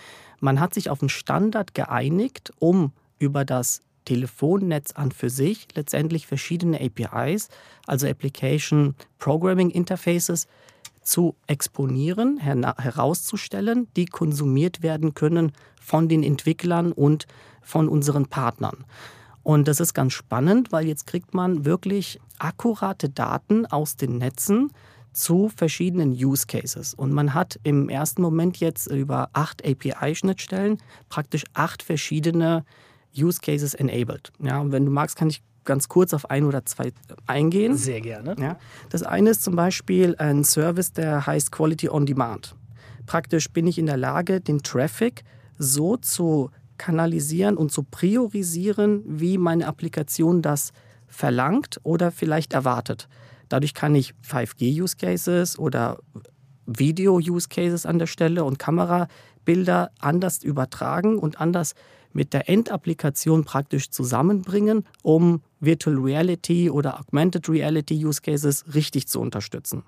Man 0.42 0.60
hat 0.60 0.74
sich 0.74 0.90
auf 0.90 1.02
einen 1.02 1.08
Standard 1.08 1.76
geeinigt, 1.76 2.52
um 2.60 2.92
über 3.18 3.46
das 3.46 3.80
Telefonnetz 4.04 4.92
an 4.92 5.14
für 5.14 5.30
sich 5.30 5.70
letztendlich 5.76 6.28
verschiedene 6.28 6.78
APIs, 6.82 7.48
also 7.88 8.06
Application 8.06 8.96
Programming 9.18 9.70
Interfaces, 9.70 10.50
zu 11.12 11.36
exponieren, 11.46 12.38
her 12.38 12.76
herauszustellen, 12.78 13.90
die 13.98 14.06
konsumiert 14.06 14.82
werden 14.82 15.14
können 15.14 15.52
von 15.80 16.08
den 16.08 16.24
Entwicklern 16.24 16.94
und 16.94 17.28
von 17.62 17.90
unseren 17.90 18.28
Partnern. 18.28 18.86
Und 19.44 19.68
das 19.68 19.82
ist 19.82 19.94
ganz 19.94 20.14
spannend, 20.14 20.72
weil 20.72 20.88
jetzt 20.88 21.08
kriegt 21.08 21.34
man 21.34 21.66
wirklich 21.66 22.20
akkurate 22.40 23.10
Daten 23.10 23.66
aus 23.66 23.98
den 23.98 24.20
Netzen 24.20 24.72
zu 25.12 25.50
verschiedenen 25.54 26.12
Use 26.12 26.48
Cases. 26.48 26.94
Und 26.94 27.12
man 27.12 27.34
hat 27.34 27.60
im 27.64 27.90
ersten 27.90 28.22
Moment 28.22 28.58
jetzt 28.62 28.88
über 28.88 29.30
acht 29.34 29.66
API-Schnittstellen 29.68 30.78
praktisch 31.10 31.44
acht 31.54 31.84
verschiedene 31.84 32.64
Use 33.18 33.42
Cases 33.42 33.74
enabled. 33.74 34.32
Ja, 34.40 34.62
und 34.62 34.72
wenn 34.72 34.86
du 34.86 34.92
magst, 34.92 35.18
kann 35.18 35.30
ich 35.30 35.44
ganz 35.66 35.88
kurz 35.90 36.14
auf 36.14 36.30
ein 36.30 36.44
oder 36.46 36.66
zwei 36.66 36.92
eingehen. 37.28 37.78
Sehr 37.78 38.02
gerne. 38.02 38.36
Ja, 38.40 38.58
das 38.90 39.04
eine 39.04 39.30
ist 39.30 39.44
zum 39.44 39.56
Beispiel 39.56 40.16
ein 40.18 40.44
Service, 40.44 40.94
der 40.94 41.26
heißt 41.26 41.52
Quality 41.52 41.90
on 41.90 42.06
Demand. 42.06 42.56
Praktisch 43.06 43.50
bin 43.50 43.68
ich 43.68 43.78
in 43.78 43.86
der 43.86 43.98
Lage, 43.98 44.42
den 44.42 44.64
Traffic 44.64 45.24
so 45.58 45.98
zu 45.98 46.50
kanalisieren 46.78 47.58
und 47.58 47.72
zu 47.72 47.84
priorisieren, 47.84 49.04
wie 49.06 49.38
meine 49.38 49.68
Applikation 49.68 50.42
das 50.42 50.72
verlangt 51.08 51.80
oder 51.84 52.12
vielleicht 52.12 52.54
erwartet. 52.54 53.08
Dadurch 53.50 53.74
kann 53.74 53.94
ich 53.94 54.14
5G-Use 54.28 54.96
Cases 54.96 55.60
oder 55.60 56.00
Video-Use 56.66 57.50
Cases 57.50 57.86
an 57.86 58.00
der 58.00 58.08
Stelle 58.08 58.44
und 58.44 58.58
Kamerabilder 59.42 59.92
anders 60.00 60.44
übertragen 60.44 61.18
und 61.18 61.40
anders 61.40 61.74
mit 62.14 62.34
der 62.34 62.50
Endapplikation 62.50 63.46
praktisch 63.46 63.90
zusammenbringen, 63.90 64.86
um 65.02 65.42
Virtual 65.60 65.98
Reality 65.98 66.70
oder 66.70 67.00
Augmented 67.00 67.48
Reality 67.48 68.06
Use 68.06 68.22
Cases 68.22 68.66
richtig 68.74 69.08
zu 69.08 69.22
unterstützen. 69.22 69.84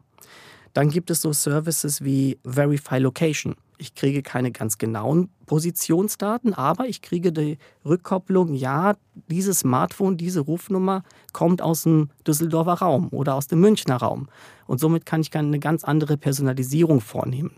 Dann 0.74 0.90
gibt 0.90 1.12
es 1.12 1.22
so 1.22 1.34
Services 1.34 2.04
wie 2.04 2.40
Verify 2.44 2.98
Location. 2.98 3.56
Ich 3.78 3.94
kriege 3.94 4.24
keine 4.24 4.52
ganz 4.52 4.78
genauen 4.78 5.30
Positionsdaten, 5.46 6.54
aber 6.54 6.88
ich 6.88 7.02
kriege 7.02 7.32
die 7.32 7.58
Rückkopplung, 7.86 8.54
ja, 8.54 8.96
dieses 9.30 9.60
Smartphone, 9.60 10.16
diese 10.18 10.40
Rufnummer 10.40 11.04
kommt 11.34 11.62
aus 11.62 11.84
dem 11.84 12.10
Düsseldorfer 12.26 12.74
Raum 12.74 13.10
oder 13.10 13.36
aus 13.36 13.48
dem 13.48 13.60
Münchner 13.60 13.98
Raum. 13.98 14.30
Und 14.66 14.80
somit 14.80 15.06
kann 15.06 15.22
ich 15.22 15.36
eine 15.36 15.60
ganz 15.60 15.84
andere 15.84 16.18
Personalisierung 16.18 17.02
vornehmen. 17.02 17.52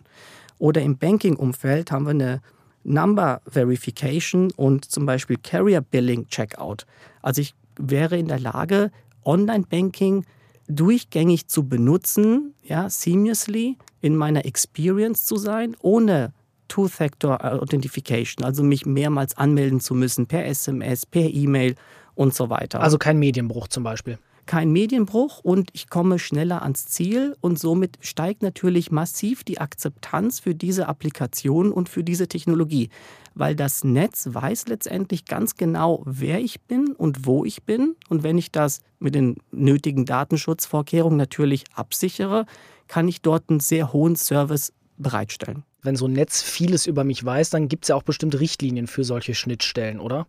Oder 0.57 0.81
im 0.81 0.97
Banking-Umfeld 0.97 1.91
haben 1.91 2.05
wir 2.05 2.11
eine 2.11 2.41
Number 2.83 3.41
Verification 3.47 4.51
und 4.55 4.85
zum 4.85 5.05
Beispiel 5.05 5.37
Carrier 5.41 5.81
Billing 5.81 6.27
Checkout. 6.27 6.85
Also 7.21 7.41
ich 7.41 7.55
wäre 7.77 8.17
in 8.17 8.27
der 8.27 8.39
Lage, 8.39 8.91
Online-Banking 9.25 10.25
durchgängig 10.67 11.47
zu 11.47 11.67
benutzen, 11.67 12.53
ja, 12.63 12.89
seamlessly 12.89 13.77
in 14.01 14.15
meiner 14.15 14.45
Experience 14.45 15.25
zu 15.25 15.37
sein, 15.37 15.75
ohne 15.81 16.33
Two-Factor 16.67 17.43
Authentification, 17.43 18.43
also 18.43 18.63
mich 18.63 18.85
mehrmals 18.85 19.37
anmelden 19.37 19.79
zu 19.79 19.93
müssen 19.93 20.25
per 20.25 20.45
SMS, 20.45 21.05
per 21.05 21.29
E-Mail 21.29 21.75
und 22.15 22.33
so 22.33 22.49
weiter. 22.49 22.81
Also 22.81 22.97
kein 22.97 23.19
Medienbruch 23.19 23.67
zum 23.67 23.83
Beispiel 23.83 24.17
kein 24.45 24.71
Medienbruch 24.71 25.39
und 25.39 25.69
ich 25.73 25.89
komme 25.89 26.19
schneller 26.19 26.61
ans 26.61 26.87
Ziel 26.87 27.35
und 27.41 27.59
somit 27.59 27.97
steigt 28.01 28.43
natürlich 28.43 28.91
massiv 28.91 29.43
die 29.43 29.59
Akzeptanz 29.59 30.39
für 30.39 30.55
diese 30.55 30.87
Applikation 30.87 31.71
und 31.71 31.89
für 31.89 32.03
diese 32.03 32.27
Technologie, 32.27 32.89
weil 33.33 33.55
das 33.55 33.83
Netz 33.83 34.29
weiß 34.31 34.67
letztendlich 34.67 35.25
ganz 35.25 35.55
genau, 35.55 36.03
wer 36.05 36.39
ich 36.39 36.61
bin 36.61 36.93
und 36.93 37.25
wo 37.25 37.45
ich 37.45 37.63
bin 37.63 37.95
und 38.09 38.23
wenn 38.23 38.37
ich 38.37 38.51
das 38.51 38.81
mit 38.99 39.15
den 39.15 39.37
nötigen 39.51 40.05
Datenschutzvorkehrungen 40.05 41.17
natürlich 41.17 41.65
absichere, 41.73 42.45
kann 42.87 43.07
ich 43.07 43.21
dort 43.21 43.49
einen 43.49 43.59
sehr 43.59 43.93
hohen 43.93 44.15
Service 44.15 44.73
bereitstellen. 44.97 45.63
Wenn 45.81 45.95
so 45.95 46.07
ein 46.07 46.13
Netz 46.13 46.41
vieles 46.41 46.87
über 46.87 47.03
mich 47.03 47.23
weiß, 47.23 47.51
dann 47.51 47.67
gibt 47.67 47.85
es 47.85 47.89
ja 47.89 47.95
auch 47.95 48.03
bestimmte 48.03 48.39
Richtlinien 48.39 48.87
für 48.87 49.03
solche 49.03 49.35
Schnittstellen, 49.35 49.99
oder? 49.99 50.27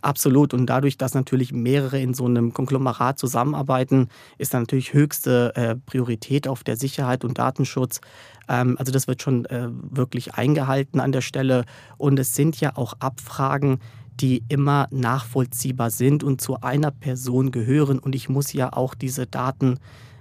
Absolut. 0.00 0.54
Und 0.54 0.66
dadurch, 0.66 0.96
dass 0.96 1.14
natürlich 1.14 1.52
mehrere 1.52 2.00
in 2.00 2.14
so 2.14 2.26
einem 2.26 2.52
Konglomerat 2.52 3.18
zusammenarbeiten, 3.18 4.08
ist 4.38 4.54
da 4.54 4.60
natürlich 4.60 4.92
höchste 4.92 5.54
äh, 5.56 5.76
Priorität 5.76 6.48
auf 6.48 6.64
der 6.64 6.76
Sicherheit 6.76 7.24
und 7.24 7.38
Datenschutz. 7.38 8.00
Ähm, 8.48 8.76
also 8.78 8.92
das 8.92 9.08
wird 9.08 9.22
schon 9.22 9.44
äh, 9.46 9.68
wirklich 9.70 10.34
eingehalten 10.34 11.00
an 11.00 11.12
der 11.12 11.20
Stelle. 11.20 11.64
Und 11.96 12.18
es 12.18 12.34
sind 12.34 12.60
ja 12.60 12.76
auch 12.76 12.94
Abfragen, 13.00 13.80
die 14.20 14.42
immer 14.48 14.88
nachvollziehbar 14.90 15.90
sind 15.90 16.24
und 16.24 16.40
zu 16.40 16.60
einer 16.60 16.90
Person 16.90 17.50
gehören. 17.50 17.98
Und 17.98 18.14
ich 18.14 18.28
muss 18.28 18.52
ja 18.52 18.72
auch 18.72 18.94
diese 18.94 19.26
Daten 19.26 19.78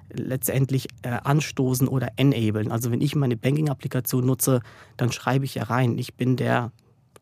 letztendlich 0.09 0.87
äh, 1.01 1.09
anstoßen 1.23 1.87
oder 1.87 2.09
enablen. 2.15 2.71
Also 2.71 2.91
wenn 2.91 3.01
ich 3.01 3.15
meine 3.15 3.37
Banking-Applikation 3.37 4.25
nutze, 4.25 4.61
dann 4.95 5.11
schreibe 5.11 5.45
ich 5.45 5.55
ja 5.55 5.63
rein, 5.63 5.97
ich 5.97 6.13
bin 6.15 6.35
der 6.37 6.71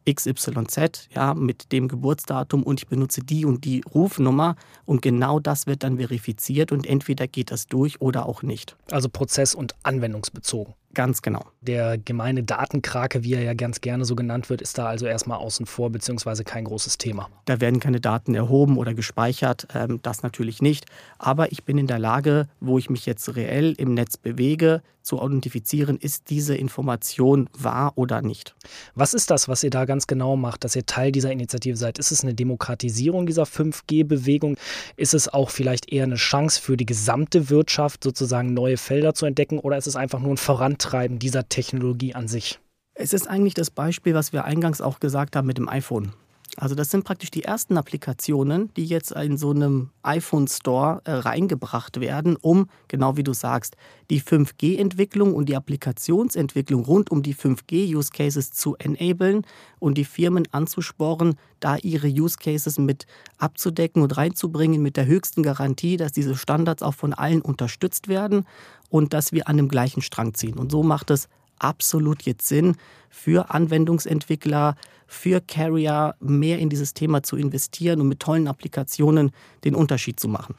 XYZ, 0.10 1.10
ja, 1.14 1.34
mit 1.34 1.72
dem 1.72 1.88
Geburtsdatum 1.88 2.64
und 2.64 2.82
ich 2.82 2.88
benutze 2.88 3.22
die 3.22 3.46
und 3.46 3.66
die 3.66 3.82
Rufnummer 3.94 4.56
und 4.86 5.02
genau 5.02 5.40
das 5.40 5.68
wird 5.68 5.84
dann 5.84 5.98
verifiziert 5.98 6.72
und 6.72 6.86
entweder 6.86 7.28
geht 7.28 7.52
das 7.52 7.68
durch 7.68 8.02
oder 8.02 8.26
auch 8.28 8.44
nicht. 8.44 8.76
Also 8.92 9.10
prozess- 9.10 9.56
und 9.56 9.76
anwendungsbezogen. 9.84 10.74
Ganz 10.96 11.22
genau. 11.22 11.46
Der 11.62 11.98
gemeine 11.98 12.42
Datenkrake, 12.44 13.24
wie 13.24 13.34
er 13.34 13.44
ja 13.44 13.54
ganz 13.54 13.82
gerne 13.82 14.06
so 14.06 14.16
genannt 14.16 14.50
wird, 14.50 14.62
ist 14.62 14.78
da 14.78 14.88
also 14.88 15.06
erstmal 15.06 15.38
außen 15.40 15.66
vor, 15.66 15.90
beziehungsweise 15.90 16.46
kein 16.46 16.64
großes 16.64 16.98
Thema. 16.98 17.30
Da 17.44 17.60
werden 17.60 17.82
keine 17.82 18.00
Daten 18.00 18.34
erhoben 18.34 18.78
oder 18.78 18.94
gespeichert, 18.94 19.68
ähm, 19.76 20.00
das 20.02 20.24
natürlich 20.24 20.62
nicht. 20.62 20.86
Aber 21.20 21.52
ich 21.52 21.66
bin 21.66 21.78
in 21.78 21.88
der 21.88 22.00
Lage, 22.00 22.48
wo 22.62 22.78
ich 22.78 22.90
mich 22.90 23.06
jetzt 23.06 23.36
reell 23.36 23.74
im 23.78 23.94
Netz 23.94 24.16
bewege, 24.16 24.82
zu 25.06 25.24
identifizieren, 25.24 25.98
ist 25.98 26.30
diese 26.30 26.56
Information 26.56 27.48
wahr 27.58 27.94
oder 27.96 28.22
nicht. 28.22 28.56
Was 28.96 29.14
ist 29.14 29.30
das, 29.30 29.48
was 29.48 29.64
ihr 29.64 29.70
da 29.70 29.86
ganz 29.86 30.08
genau 30.08 30.36
macht, 30.36 30.64
dass 30.64 30.76
ihr 30.76 30.86
Teil 30.86 31.12
dieser 31.12 31.32
Initiative 31.32 31.78
seid? 31.78 32.00
Ist 32.00 32.12
es 32.12 32.24
eine 32.24 32.34
Demokratisierung 32.34 33.28
dieser 33.28 33.44
5G-Bewegung? 33.44 34.58
Ist 34.98 35.14
es 35.14 35.32
auch 35.32 35.52
vielleicht 35.52 35.92
eher 35.92 36.06
eine 36.06 36.16
Chance 36.16 36.60
für 36.60 36.76
die 36.76 36.88
gesamte 36.88 37.50
Wirtschaft, 37.52 38.04
sozusagen 38.04 38.54
neue 38.54 38.78
Felder 38.78 39.14
zu 39.14 39.28
entdecken? 39.28 39.60
Oder 39.60 39.78
ist 39.78 39.88
es 39.88 39.96
einfach 39.96 40.20
nur 40.20 40.34
ein 40.34 40.38
Vorantreiben? 40.38 40.85
Vorantreiben 40.86 41.18
dieser 41.18 41.50
Technologie 41.50 42.14
an 42.14 42.28
sich? 42.28 42.60
Es 42.94 43.12
ist 43.12 43.28
eigentlich 43.28 43.56
das 43.56 43.72
Beispiel, 43.72 44.14
was 44.14 44.34
wir 44.34 44.46
eingangs 44.46 44.82
auch 44.82 45.00
gesagt 45.00 45.36
haben 45.36 45.48
mit 45.48 45.58
dem 45.58 45.68
iPhone. 45.68 46.14
Also 46.58 46.74
das 46.74 46.90
sind 46.90 47.04
praktisch 47.04 47.32
die 47.32 47.44
ersten 47.44 47.78
Applikationen, 47.78 48.74
die 48.76 48.86
jetzt 48.86 49.12
in 49.12 49.38
so 49.38 49.52
einem 49.52 49.90
iPhone 50.04 50.48
Store 50.48 51.02
äh, 51.04 51.12
reingebracht 51.12 52.00
werden, 52.00 52.38
um, 52.38 52.70
genau 52.88 53.18
wie 53.18 53.24
du 53.24 53.34
sagst, 53.34 53.76
die 54.10 54.22
5G-Entwicklung 54.22 55.34
und 55.34 55.50
die 55.50 55.56
Applikationsentwicklung 55.56 56.86
rund 56.86 57.12
um 57.12 57.24
die 57.24 57.36
5G-Use 57.36 58.12
Cases 58.12 58.52
zu 58.52 58.76
enablen 58.78 59.46
und 59.80 59.98
die 59.98 60.06
Firmen 60.06 60.48
anzusporen, 60.52 61.36
da 61.60 61.76
ihre 61.78 62.08
Use 62.08 62.38
Cases 62.38 62.78
mit 62.78 63.06
abzudecken 63.38 64.02
und 64.02 64.16
reinzubringen 64.16 64.82
mit 64.82 64.96
der 64.96 65.08
höchsten 65.08 65.44
Garantie, 65.44 65.98
dass 65.98 66.14
diese 66.14 66.36
Standards 66.36 66.84
auch 66.84 66.94
von 66.94 67.14
allen 67.14 67.42
unterstützt 67.42 68.08
werden 68.08 68.46
und 68.90 69.14
dass 69.14 69.34
wir 69.34 69.50
an 69.50 69.58
dem 69.58 69.68
gleichen 69.68 70.02
Strang 70.02 70.34
ziehen. 70.34 70.58
Und 70.58 70.72
so 70.72 70.84
macht 70.84 71.10
es 71.10 71.28
absolut 71.60 72.22
jetzt 72.24 72.48
Sinn 72.48 72.76
für 73.10 73.50
Anwendungsentwickler, 73.50 74.76
für 75.08 75.42
Carrier 75.42 76.16
mehr 76.20 76.60
in 76.60 76.70
dieses 76.70 76.94
Thema 76.94 77.24
zu 77.24 77.38
investieren 77.38 78.02
und 78.02 78.08
mit 78.08 78.20
tollen 78.20 78.48
Applikationen 78.48 79.32
den 79.64 79.76
Unterschied 79.76 80.20
zu 80.20 80.28
machen. 80.28 80.56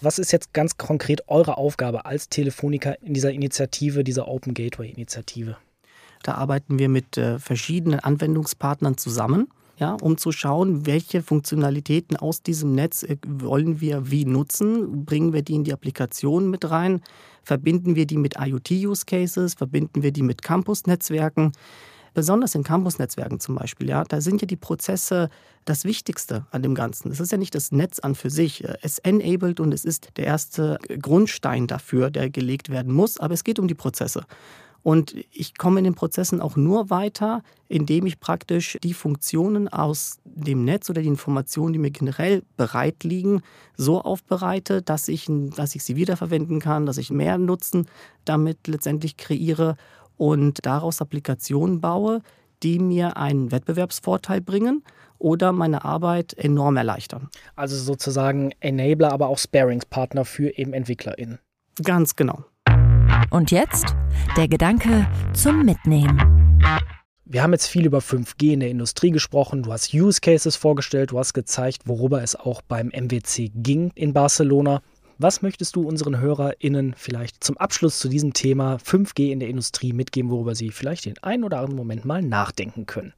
Was 0.00 0.18
ist 0.18 0.32
jetzt 0.32 0.54
ganz 0.54 0.78
konkret 0.78 1.28
eure 1.28 1.58
Aufgabe 1.58 2.06
als 2.06 2.28
Telefoniker 2.28 3.00
in 3.02 3.14
dieser 3.14 3.32
Initiative, 3.32 4.02
dieser 4.02 4.28
Open 4.28 4.54
Gateway 4.54 4.90
Initiative? 4.90 5.56
Da 6.22 6.34
arbeiten 6.34 6.78
wir 6.78 6.88
mit 6.88 7.16
äh, 7.16 7.38
verschiedenen 7.38 8.00
Anwendungspartnern 8.00 8.96
zusammen 8.96 9.48
ja, 9.80 9.96
um 10.02 10.18
zu 10.18 10.30
schauen, 10.30 10.84
welche 10.84 11.22
Funktionalitäten 11.22 12.16
aus 12.18 12.42
diesem 12.42 12.74
Netz 12.74 13.02
äh, 13.02 13.16
wollen 13.26 13.80
wir 13.80 14.10
wie 14.10 14.26
nutzen. 14.26 15.06
Bringen 15.06 15.32
wir 15.32 15.42
die 15.42 15.54
in 15.54 15.64
die 15.64 15.72
Applikation 15.72 16.50
mit 16.50 16.70
rein? 16.70 17.00
Verbinden 17.42 17.96
wir 17.96 18.06
die 18.06 18.18
mit 18.18 18.36
IoT-Use-Cases? 18.38 19.54
Verbinden 19.54 20.02
wir 20.02 20.12
die 20.12 20.22
mit 20.22 20.42
Campus-Netzwerken? 20.42 21.52
Besonders 22.14 22.54
in 22.54 22.64
Campus-Netzwerken 22.64 23.40
zum 23.40 23.54
Beispiel, 23.54 23.88
ja, 23.88 24.04
da 24.04 24.20
sind 24.20 24.40
ja 24.40 24.46
die 24.46 24.56
Prozesse 24.56 25.30
das 25.64 25.84
Wichtigste 25.84 26.46
an 26.50 26.62
dem 26.62 26.74
Ganzen. 26.74 27.10
Es 27.10 27.20
ist 27.20 27.32
ja 27.32 27.38
nicht 27.38 27.54
das 27.54 27.72
Netz 27.72 27.98
an 27.98 28.14
für 28.14 28.30
sich. 28.30 28.64
Es 28.82 28.98
enabled 28.98 29.60
und 29.60 29.72
es 29.72 29.84
ist 29.84 30.10
der 30.16 30.26
erste 30.26 30.78
Grundstein 31.00 31.66
dafür, 31.66 32.10
der 32.10 32.30
gelegt 32.30 32.70
werden 32.70 32.92
muss, 32.92 33.18
aber 33.18 33.34
es 33.34 33.44
geht 33.44 33.58
um 33.58 33.68
die 33.68 33.74
Prozesse. 33.74 34.24
Und 34.82 35.14
ich 35.30 35.58
komme 35.58 35.78
in 35.78 35.84
den 35.84 35.94
Prozessen 35.94 36.40
auch 36.40 36.56
nur 36.56 36.88
weiter, 36.88 37.42
indem 37.68 38.06
ich 38.06 38.18
praktisch 38.18 38.78
die 38.82 38.94
Funktionen 38.94 39.68
aus 39.68 40.18
dem 40.24 40.64
Netz 40.64 40.88
oder 40.88 41.02
die 41.02 41.08
Informationen, 41.08 41.74
die 41.74 41.78
mir 41.78 41.90
generell 41.90 42.42
bereit 42.56 43.04
liegen, 43.04 43.42
so 43.76 44.00
aufbereite, 44.00 44.80
dass 44.80 45.08
ich, 45.08 45.26
dass 45.28 45.74
ich 45.74 45.84
sie 45.84 45.96
wiederverwenden 45.96 46.60
kann, 46.60 46.86
dass 46.86 46.96
ich 46.96 47.10
mehr 47.10 47.36
Nutzen 47.36 47.86
damit 48.24 48.66
letztendlich 48.66 49.18
kreiere 49.18 49.76
und 50.20 50.66
daraus 50.66 51.00
Applikationen 51.00 51.80
baue, 51.80 52.20
die 52.62 52.78
mir 52.78 53.16
einen 53.16 53.52
Wettbewerbsvorteil 53.52 54.42
bringen 54.42 54.84
oder 55.18 55.50
meine 55.52 55.86
Arbeit 55.86 56.34
enorm 56.34 56.76
erleichtern. 56.76 57.30
Also 57.56 57.74
sozusagen 57.76 58.52
Enabler, 58.60 59.12
aber 59.12 59.28
auch 59.28 59.38
Sparingspartner 59.38 60.26
für 60.26 60.58
eben 60.58 60.74
EntwicklerInnen. 60.74 61.38
Ganz 61.82 62.16
genau. 62.16 62.44
Und 63.30 63.50
jetzt 63.50 63.96
der 64.36 64.46
Gedanke 64.46 65.08
zum 65.32 65.64
Mitnehmen. 65.64 66.60
Wir 67.24 67.42
haben 67.42 67.52
jetzt 67.52 67.68
viel 67.68 67.86
über 67.86 68.00
5G 68.00 68.52
in 68.52 68.60
der 68.60 68.68
Industrie 68.68 69.12
gesprochen. 69.12 69.62
Du 69.62 69.72
hast 69.72 69.94
Use 69.94 70.20
Cases 70.20 70.54
vorgestellt, 70.54 71.12
du 71.12 71.18
hast 71.18 71.32
gezeigt, 71.32 71.82
worüber 71.86 72.22
es 72.22 72.36
auch 72.36 72.60
beim 72.60 72.88
MWC 72.88 73.52
ging 73.54 73.90
in 73.94 74.12
Barcelona. 74.12 74.82
Was 75.22 75.42
möchtest 75.42 75.76
du 75.76 75.86
unseren 75.86 76.18
HörerInnen 76.18 76.94
vielleicht 76.96 77.44
zum 77.44 77.58
Abschluss 77.58 77.98
zu 77.98 78.08
diesem 78.08 78.32
Thema 78.32 78.76
5G 78.76 79.30
in 79.30 79.38
der 79.38 79.50
Industrie 79.50 79.92
mitgeben, 79.92 80.30
worüber 80.30 80.54
sie 80.54 80.70
vielleicht 80.70 81.04
den 81.04 81.18
einen 81.22 81.44
oder 81.44 81.58
anderen 81.58 81.76
Moment 81.76 82.06
mal 82.06 82.22
nachdenken 82.22 82.86
können? 82.86 83.12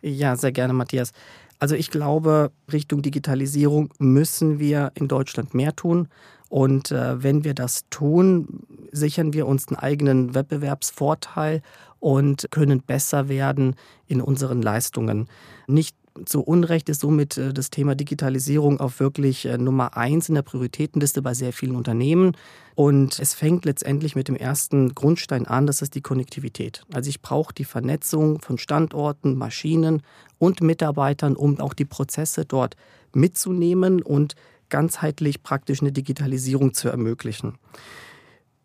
Ja, 0.00 0.36
sehr 0.36 0.52
gerne, 0.52 0.72
Matthias. 0.72 1.12
Also 1.58 1.74
ich 1.74 1.90
glaube, 1.90 2.50
Richtung 2.72 3.02
Digitalisierung 3.02 3.90
müssen 3.98 4.58
wir 4.58 4.92
in 4.94 5.06
Deutschland 5.06 5.52
mehr 5.52 5.76
tun. 5.76 6.08
Und 6.48 6.90
äh, 6.92 7.22
wenn 7.22 7.44
wir 7.44 7.52
das 7.52 7.84
tun, 7.90 8.60
sichern 8.90 9.34
wir 9.34 9.46
uns 9.46 9.68
einen 9.68 9.76
eigenen 9.76 10.34
Wettbewerbsvorteil 10.34 11.60
und 12.00 12.46
können 12.52 12.80
besser 12.80 13.28
werden 13.28 13.76
in 14.06 14.22
unseren 14.22 14.62
Leistungen. 14.62 15.28
Nicht 15.66 15.94
zu 16.24 16.42
Unrecht 16.42 16.88
ist 16.88 17.00
somit 17.00 17.36
äh, 17.36 17.52
das 17.52 17.70
Thema 17.70 17.94
Digitalisierung 17.94 18.80
auch 18.80 19.00
wirklich 19.00 19.46
äh, 19.46 19.58
Nummer 19.58 19.96
eins 19.96 20.28
in 20.28 20.34
der 20.34 20.42
Prioritätenliste 20.42 21.22
bei 21.22 21.34
sehr 21.34 21.52
vielen 21.52 21.76
Unternehmen. 21.76 22.36
Und 22.74 23.18
es 23.18 23.34
fängt 23.34 23.64
letztendlich 23.64 24.16
mit 24.16 24.28
dem 24.28 24.36
ersten 24.36 24.94
Grundstein 24.94 25.46
an, 25.46 25.66
das 25.66 25.82
ist 25.82 25.94
die 25.94 26.00
Konnektivität. 26.00 26.82
Also 26.92 27.08
ich 27.08 27.20
brauche 27.22 27.54
die 27.54 27.64
Vernetzung 27.64 28.40
von 28.40 28.58
Standorten, 28.58 29.36
Maschinen 29.36 30.02
und 30.38 30.60
Mitarbeitern, 30.60 31.36
um 31.36 31.60
auch 31.60 31.74
die 31.74 31.84
Prozesse 31.84 32.44
dort 32.44 32.76
mitzunehmen 33.12 34.02
und 34.02 34.34
ganzheitlich 34.70 35.42
praktisch 35.42 35.82
eine 35.82 35.92
Digitalisierung 35.92 36.74
zu 36.74 36.88
ermöglichen. 36.88 37.58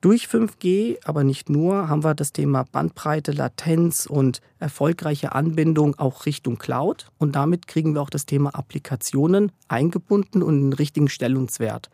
Durch 0.01 0.27
5G, 0.27 0.97
aber 1.03 1.25
nicht 1.25 1.49
nur, 1.49 1.89
haben 1.89 2.05
wir 2.05 2.15
das 2.15 2.31
Thema 2.31 2.63
Bandbreite, 2.63 3.33
Latenz 3.33 4.05
und 4.05 4.39
erfolgreiche 4.57 5.33
Anbindung 5.33 5.99
auch 5.99 6.25
Richtung 6.25 6.57
Cloud. 6.57 7.07
Und 7.17 7.35
damit 7.35 7.67
kriegen 7.67 7.95
wir 7.95 8.01
auch 8.01 8.09
das 8.09 8.25
Thema 8.25 8.55
Applikationen 8.55 9.51
eingebunden 9.67 10.41
und 10.41 10.55
einen 10.55 10.73
richtigen 10.73 11.09
Stellungswert. 11.09 11.89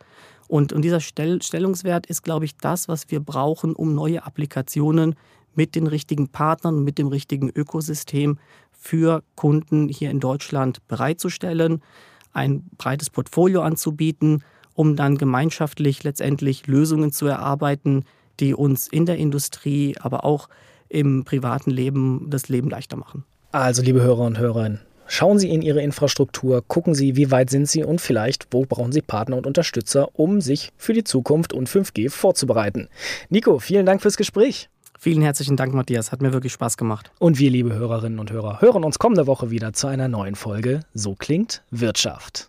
Und, 0.46 0.72
und 0.72 0.82
dieser 0.82 1.00
Stell 1.00 1.42
Stellungswert 1.42 2.06
ist, 2.06 2.22
glaube 2.22 2.44
ich, 2.44 2.56
das, 2.56 2.86
was 2.86 3.10
wir 3.10 3.18
brauchen, 3.18 3.74
um 3.74 3.92
neue 3.96 4.24
Applikationen 4.24 5.16
mit 5.56 5.74
den 5.74 5.88
richtigen 5.88 6.28
Partnern, 6.28 6.84
mit 6.84 6.98
dem 6.98 7.08
richtigen 7.08 7.50
Ökosystem 7.50 8.38
für 8.70 9.24
Kunden 9.34 9.88
hier 9.88 10.12
in 10.12 10.20
Deutschland 10.20 10.86
bereitzustellen, 10.86 11.82
ein 12.32 12.70
breites 12.78 13.10
Portfolio 13.10 13.62
anzubieten 13.62 14.44
um 14.76 14.94
dann 14.94 15.18
gemeinschaftlich 15.18 16.04
letztendlich 16.04 16.66
Lösungen 16.66 17.10
zu 17.10 17.26
erarbeiten, 17.26 18.04
die 18.38 18.54
uns 18.54 18.86
in 18.86 19.06
der 19.06 19.16
Industrie, 19.16 19.96
aber 19.98 20.24
auch 20.24 20.48
im 20.88 21.24
privaten 21.24 21.70
Leben 21.70 22.26
das 22.28 22.48
Leben 22.48 22.70
leichter 22.70 22.96
machen. 22.96 23.24
Also, 23.50 23.82
liebe 23.82 24.02
Hörer 24.02 24.24
und 24.24 24.38
Hörerinnen, 24.38 24.80
schauen 25.06 25.38
Sie 25.38 25.48
in 25.48 25.62
Ihre 25.62 25.80
Infrastruktur, 25.82 26.62
gucken 26.66 26.94
Sie, 26.94 27.16
wie 27.16 27.30
weit 27.30 27.50
sind 27.50 27.68
Sie 27.68 27.82
und 27.82 28.00
vielleicht, 28.00 28.48
wo 28.50 28.66
brauchen 28.66 28.92
Sie 28.92 29.00
Partner 29.00 29.38
und 29.38 29.46
Unterstützer, 29.46 30.10
um 30.12 30.40
sich 30.40 30.72
für 30.76 30.92
die 30.92 31.04
Zukunft 31.04 31.52
und 31.54 31.68
5G 31.68 32.10
vorzubereiten. 32.10 32.88
Nico, 33.30 33.58
vielen 33.58 33.86
Dank 33.86 34.02
fürs 34.02 34.16
Gespräch. 34.16 34.68
Vielen 34.98 35.22
herzlichen 35.22 35.56
Dank, 35.56 35.74
Matthias. 35.74 36.12
Hat 36.12 36.22
mir 36.22 36.32
wirklich 36.32 36.52
Spaß 36.52 36.76
gemacht. 36.76 37.10
Und 37.18 37.38
wir, 37.38 37.50
liebe 37.50 37.74
Hörerinnen 37.74 38.18
und 38.18 38.30
Hörer, 38.30 38.60
hören 38.60 38.84
uns 38.84 38.98
kommende 38.98 39.26
Woche 39.26 39.50
wieder 39.50 39.72
zu 39.72 39.86
einer 39.86 40.08
neuen 40.08 40.34
Folge 40.34 40.80
So 40.94 41.14
klingt 41.14 41.62
Wirtschaft. 41.70 42.48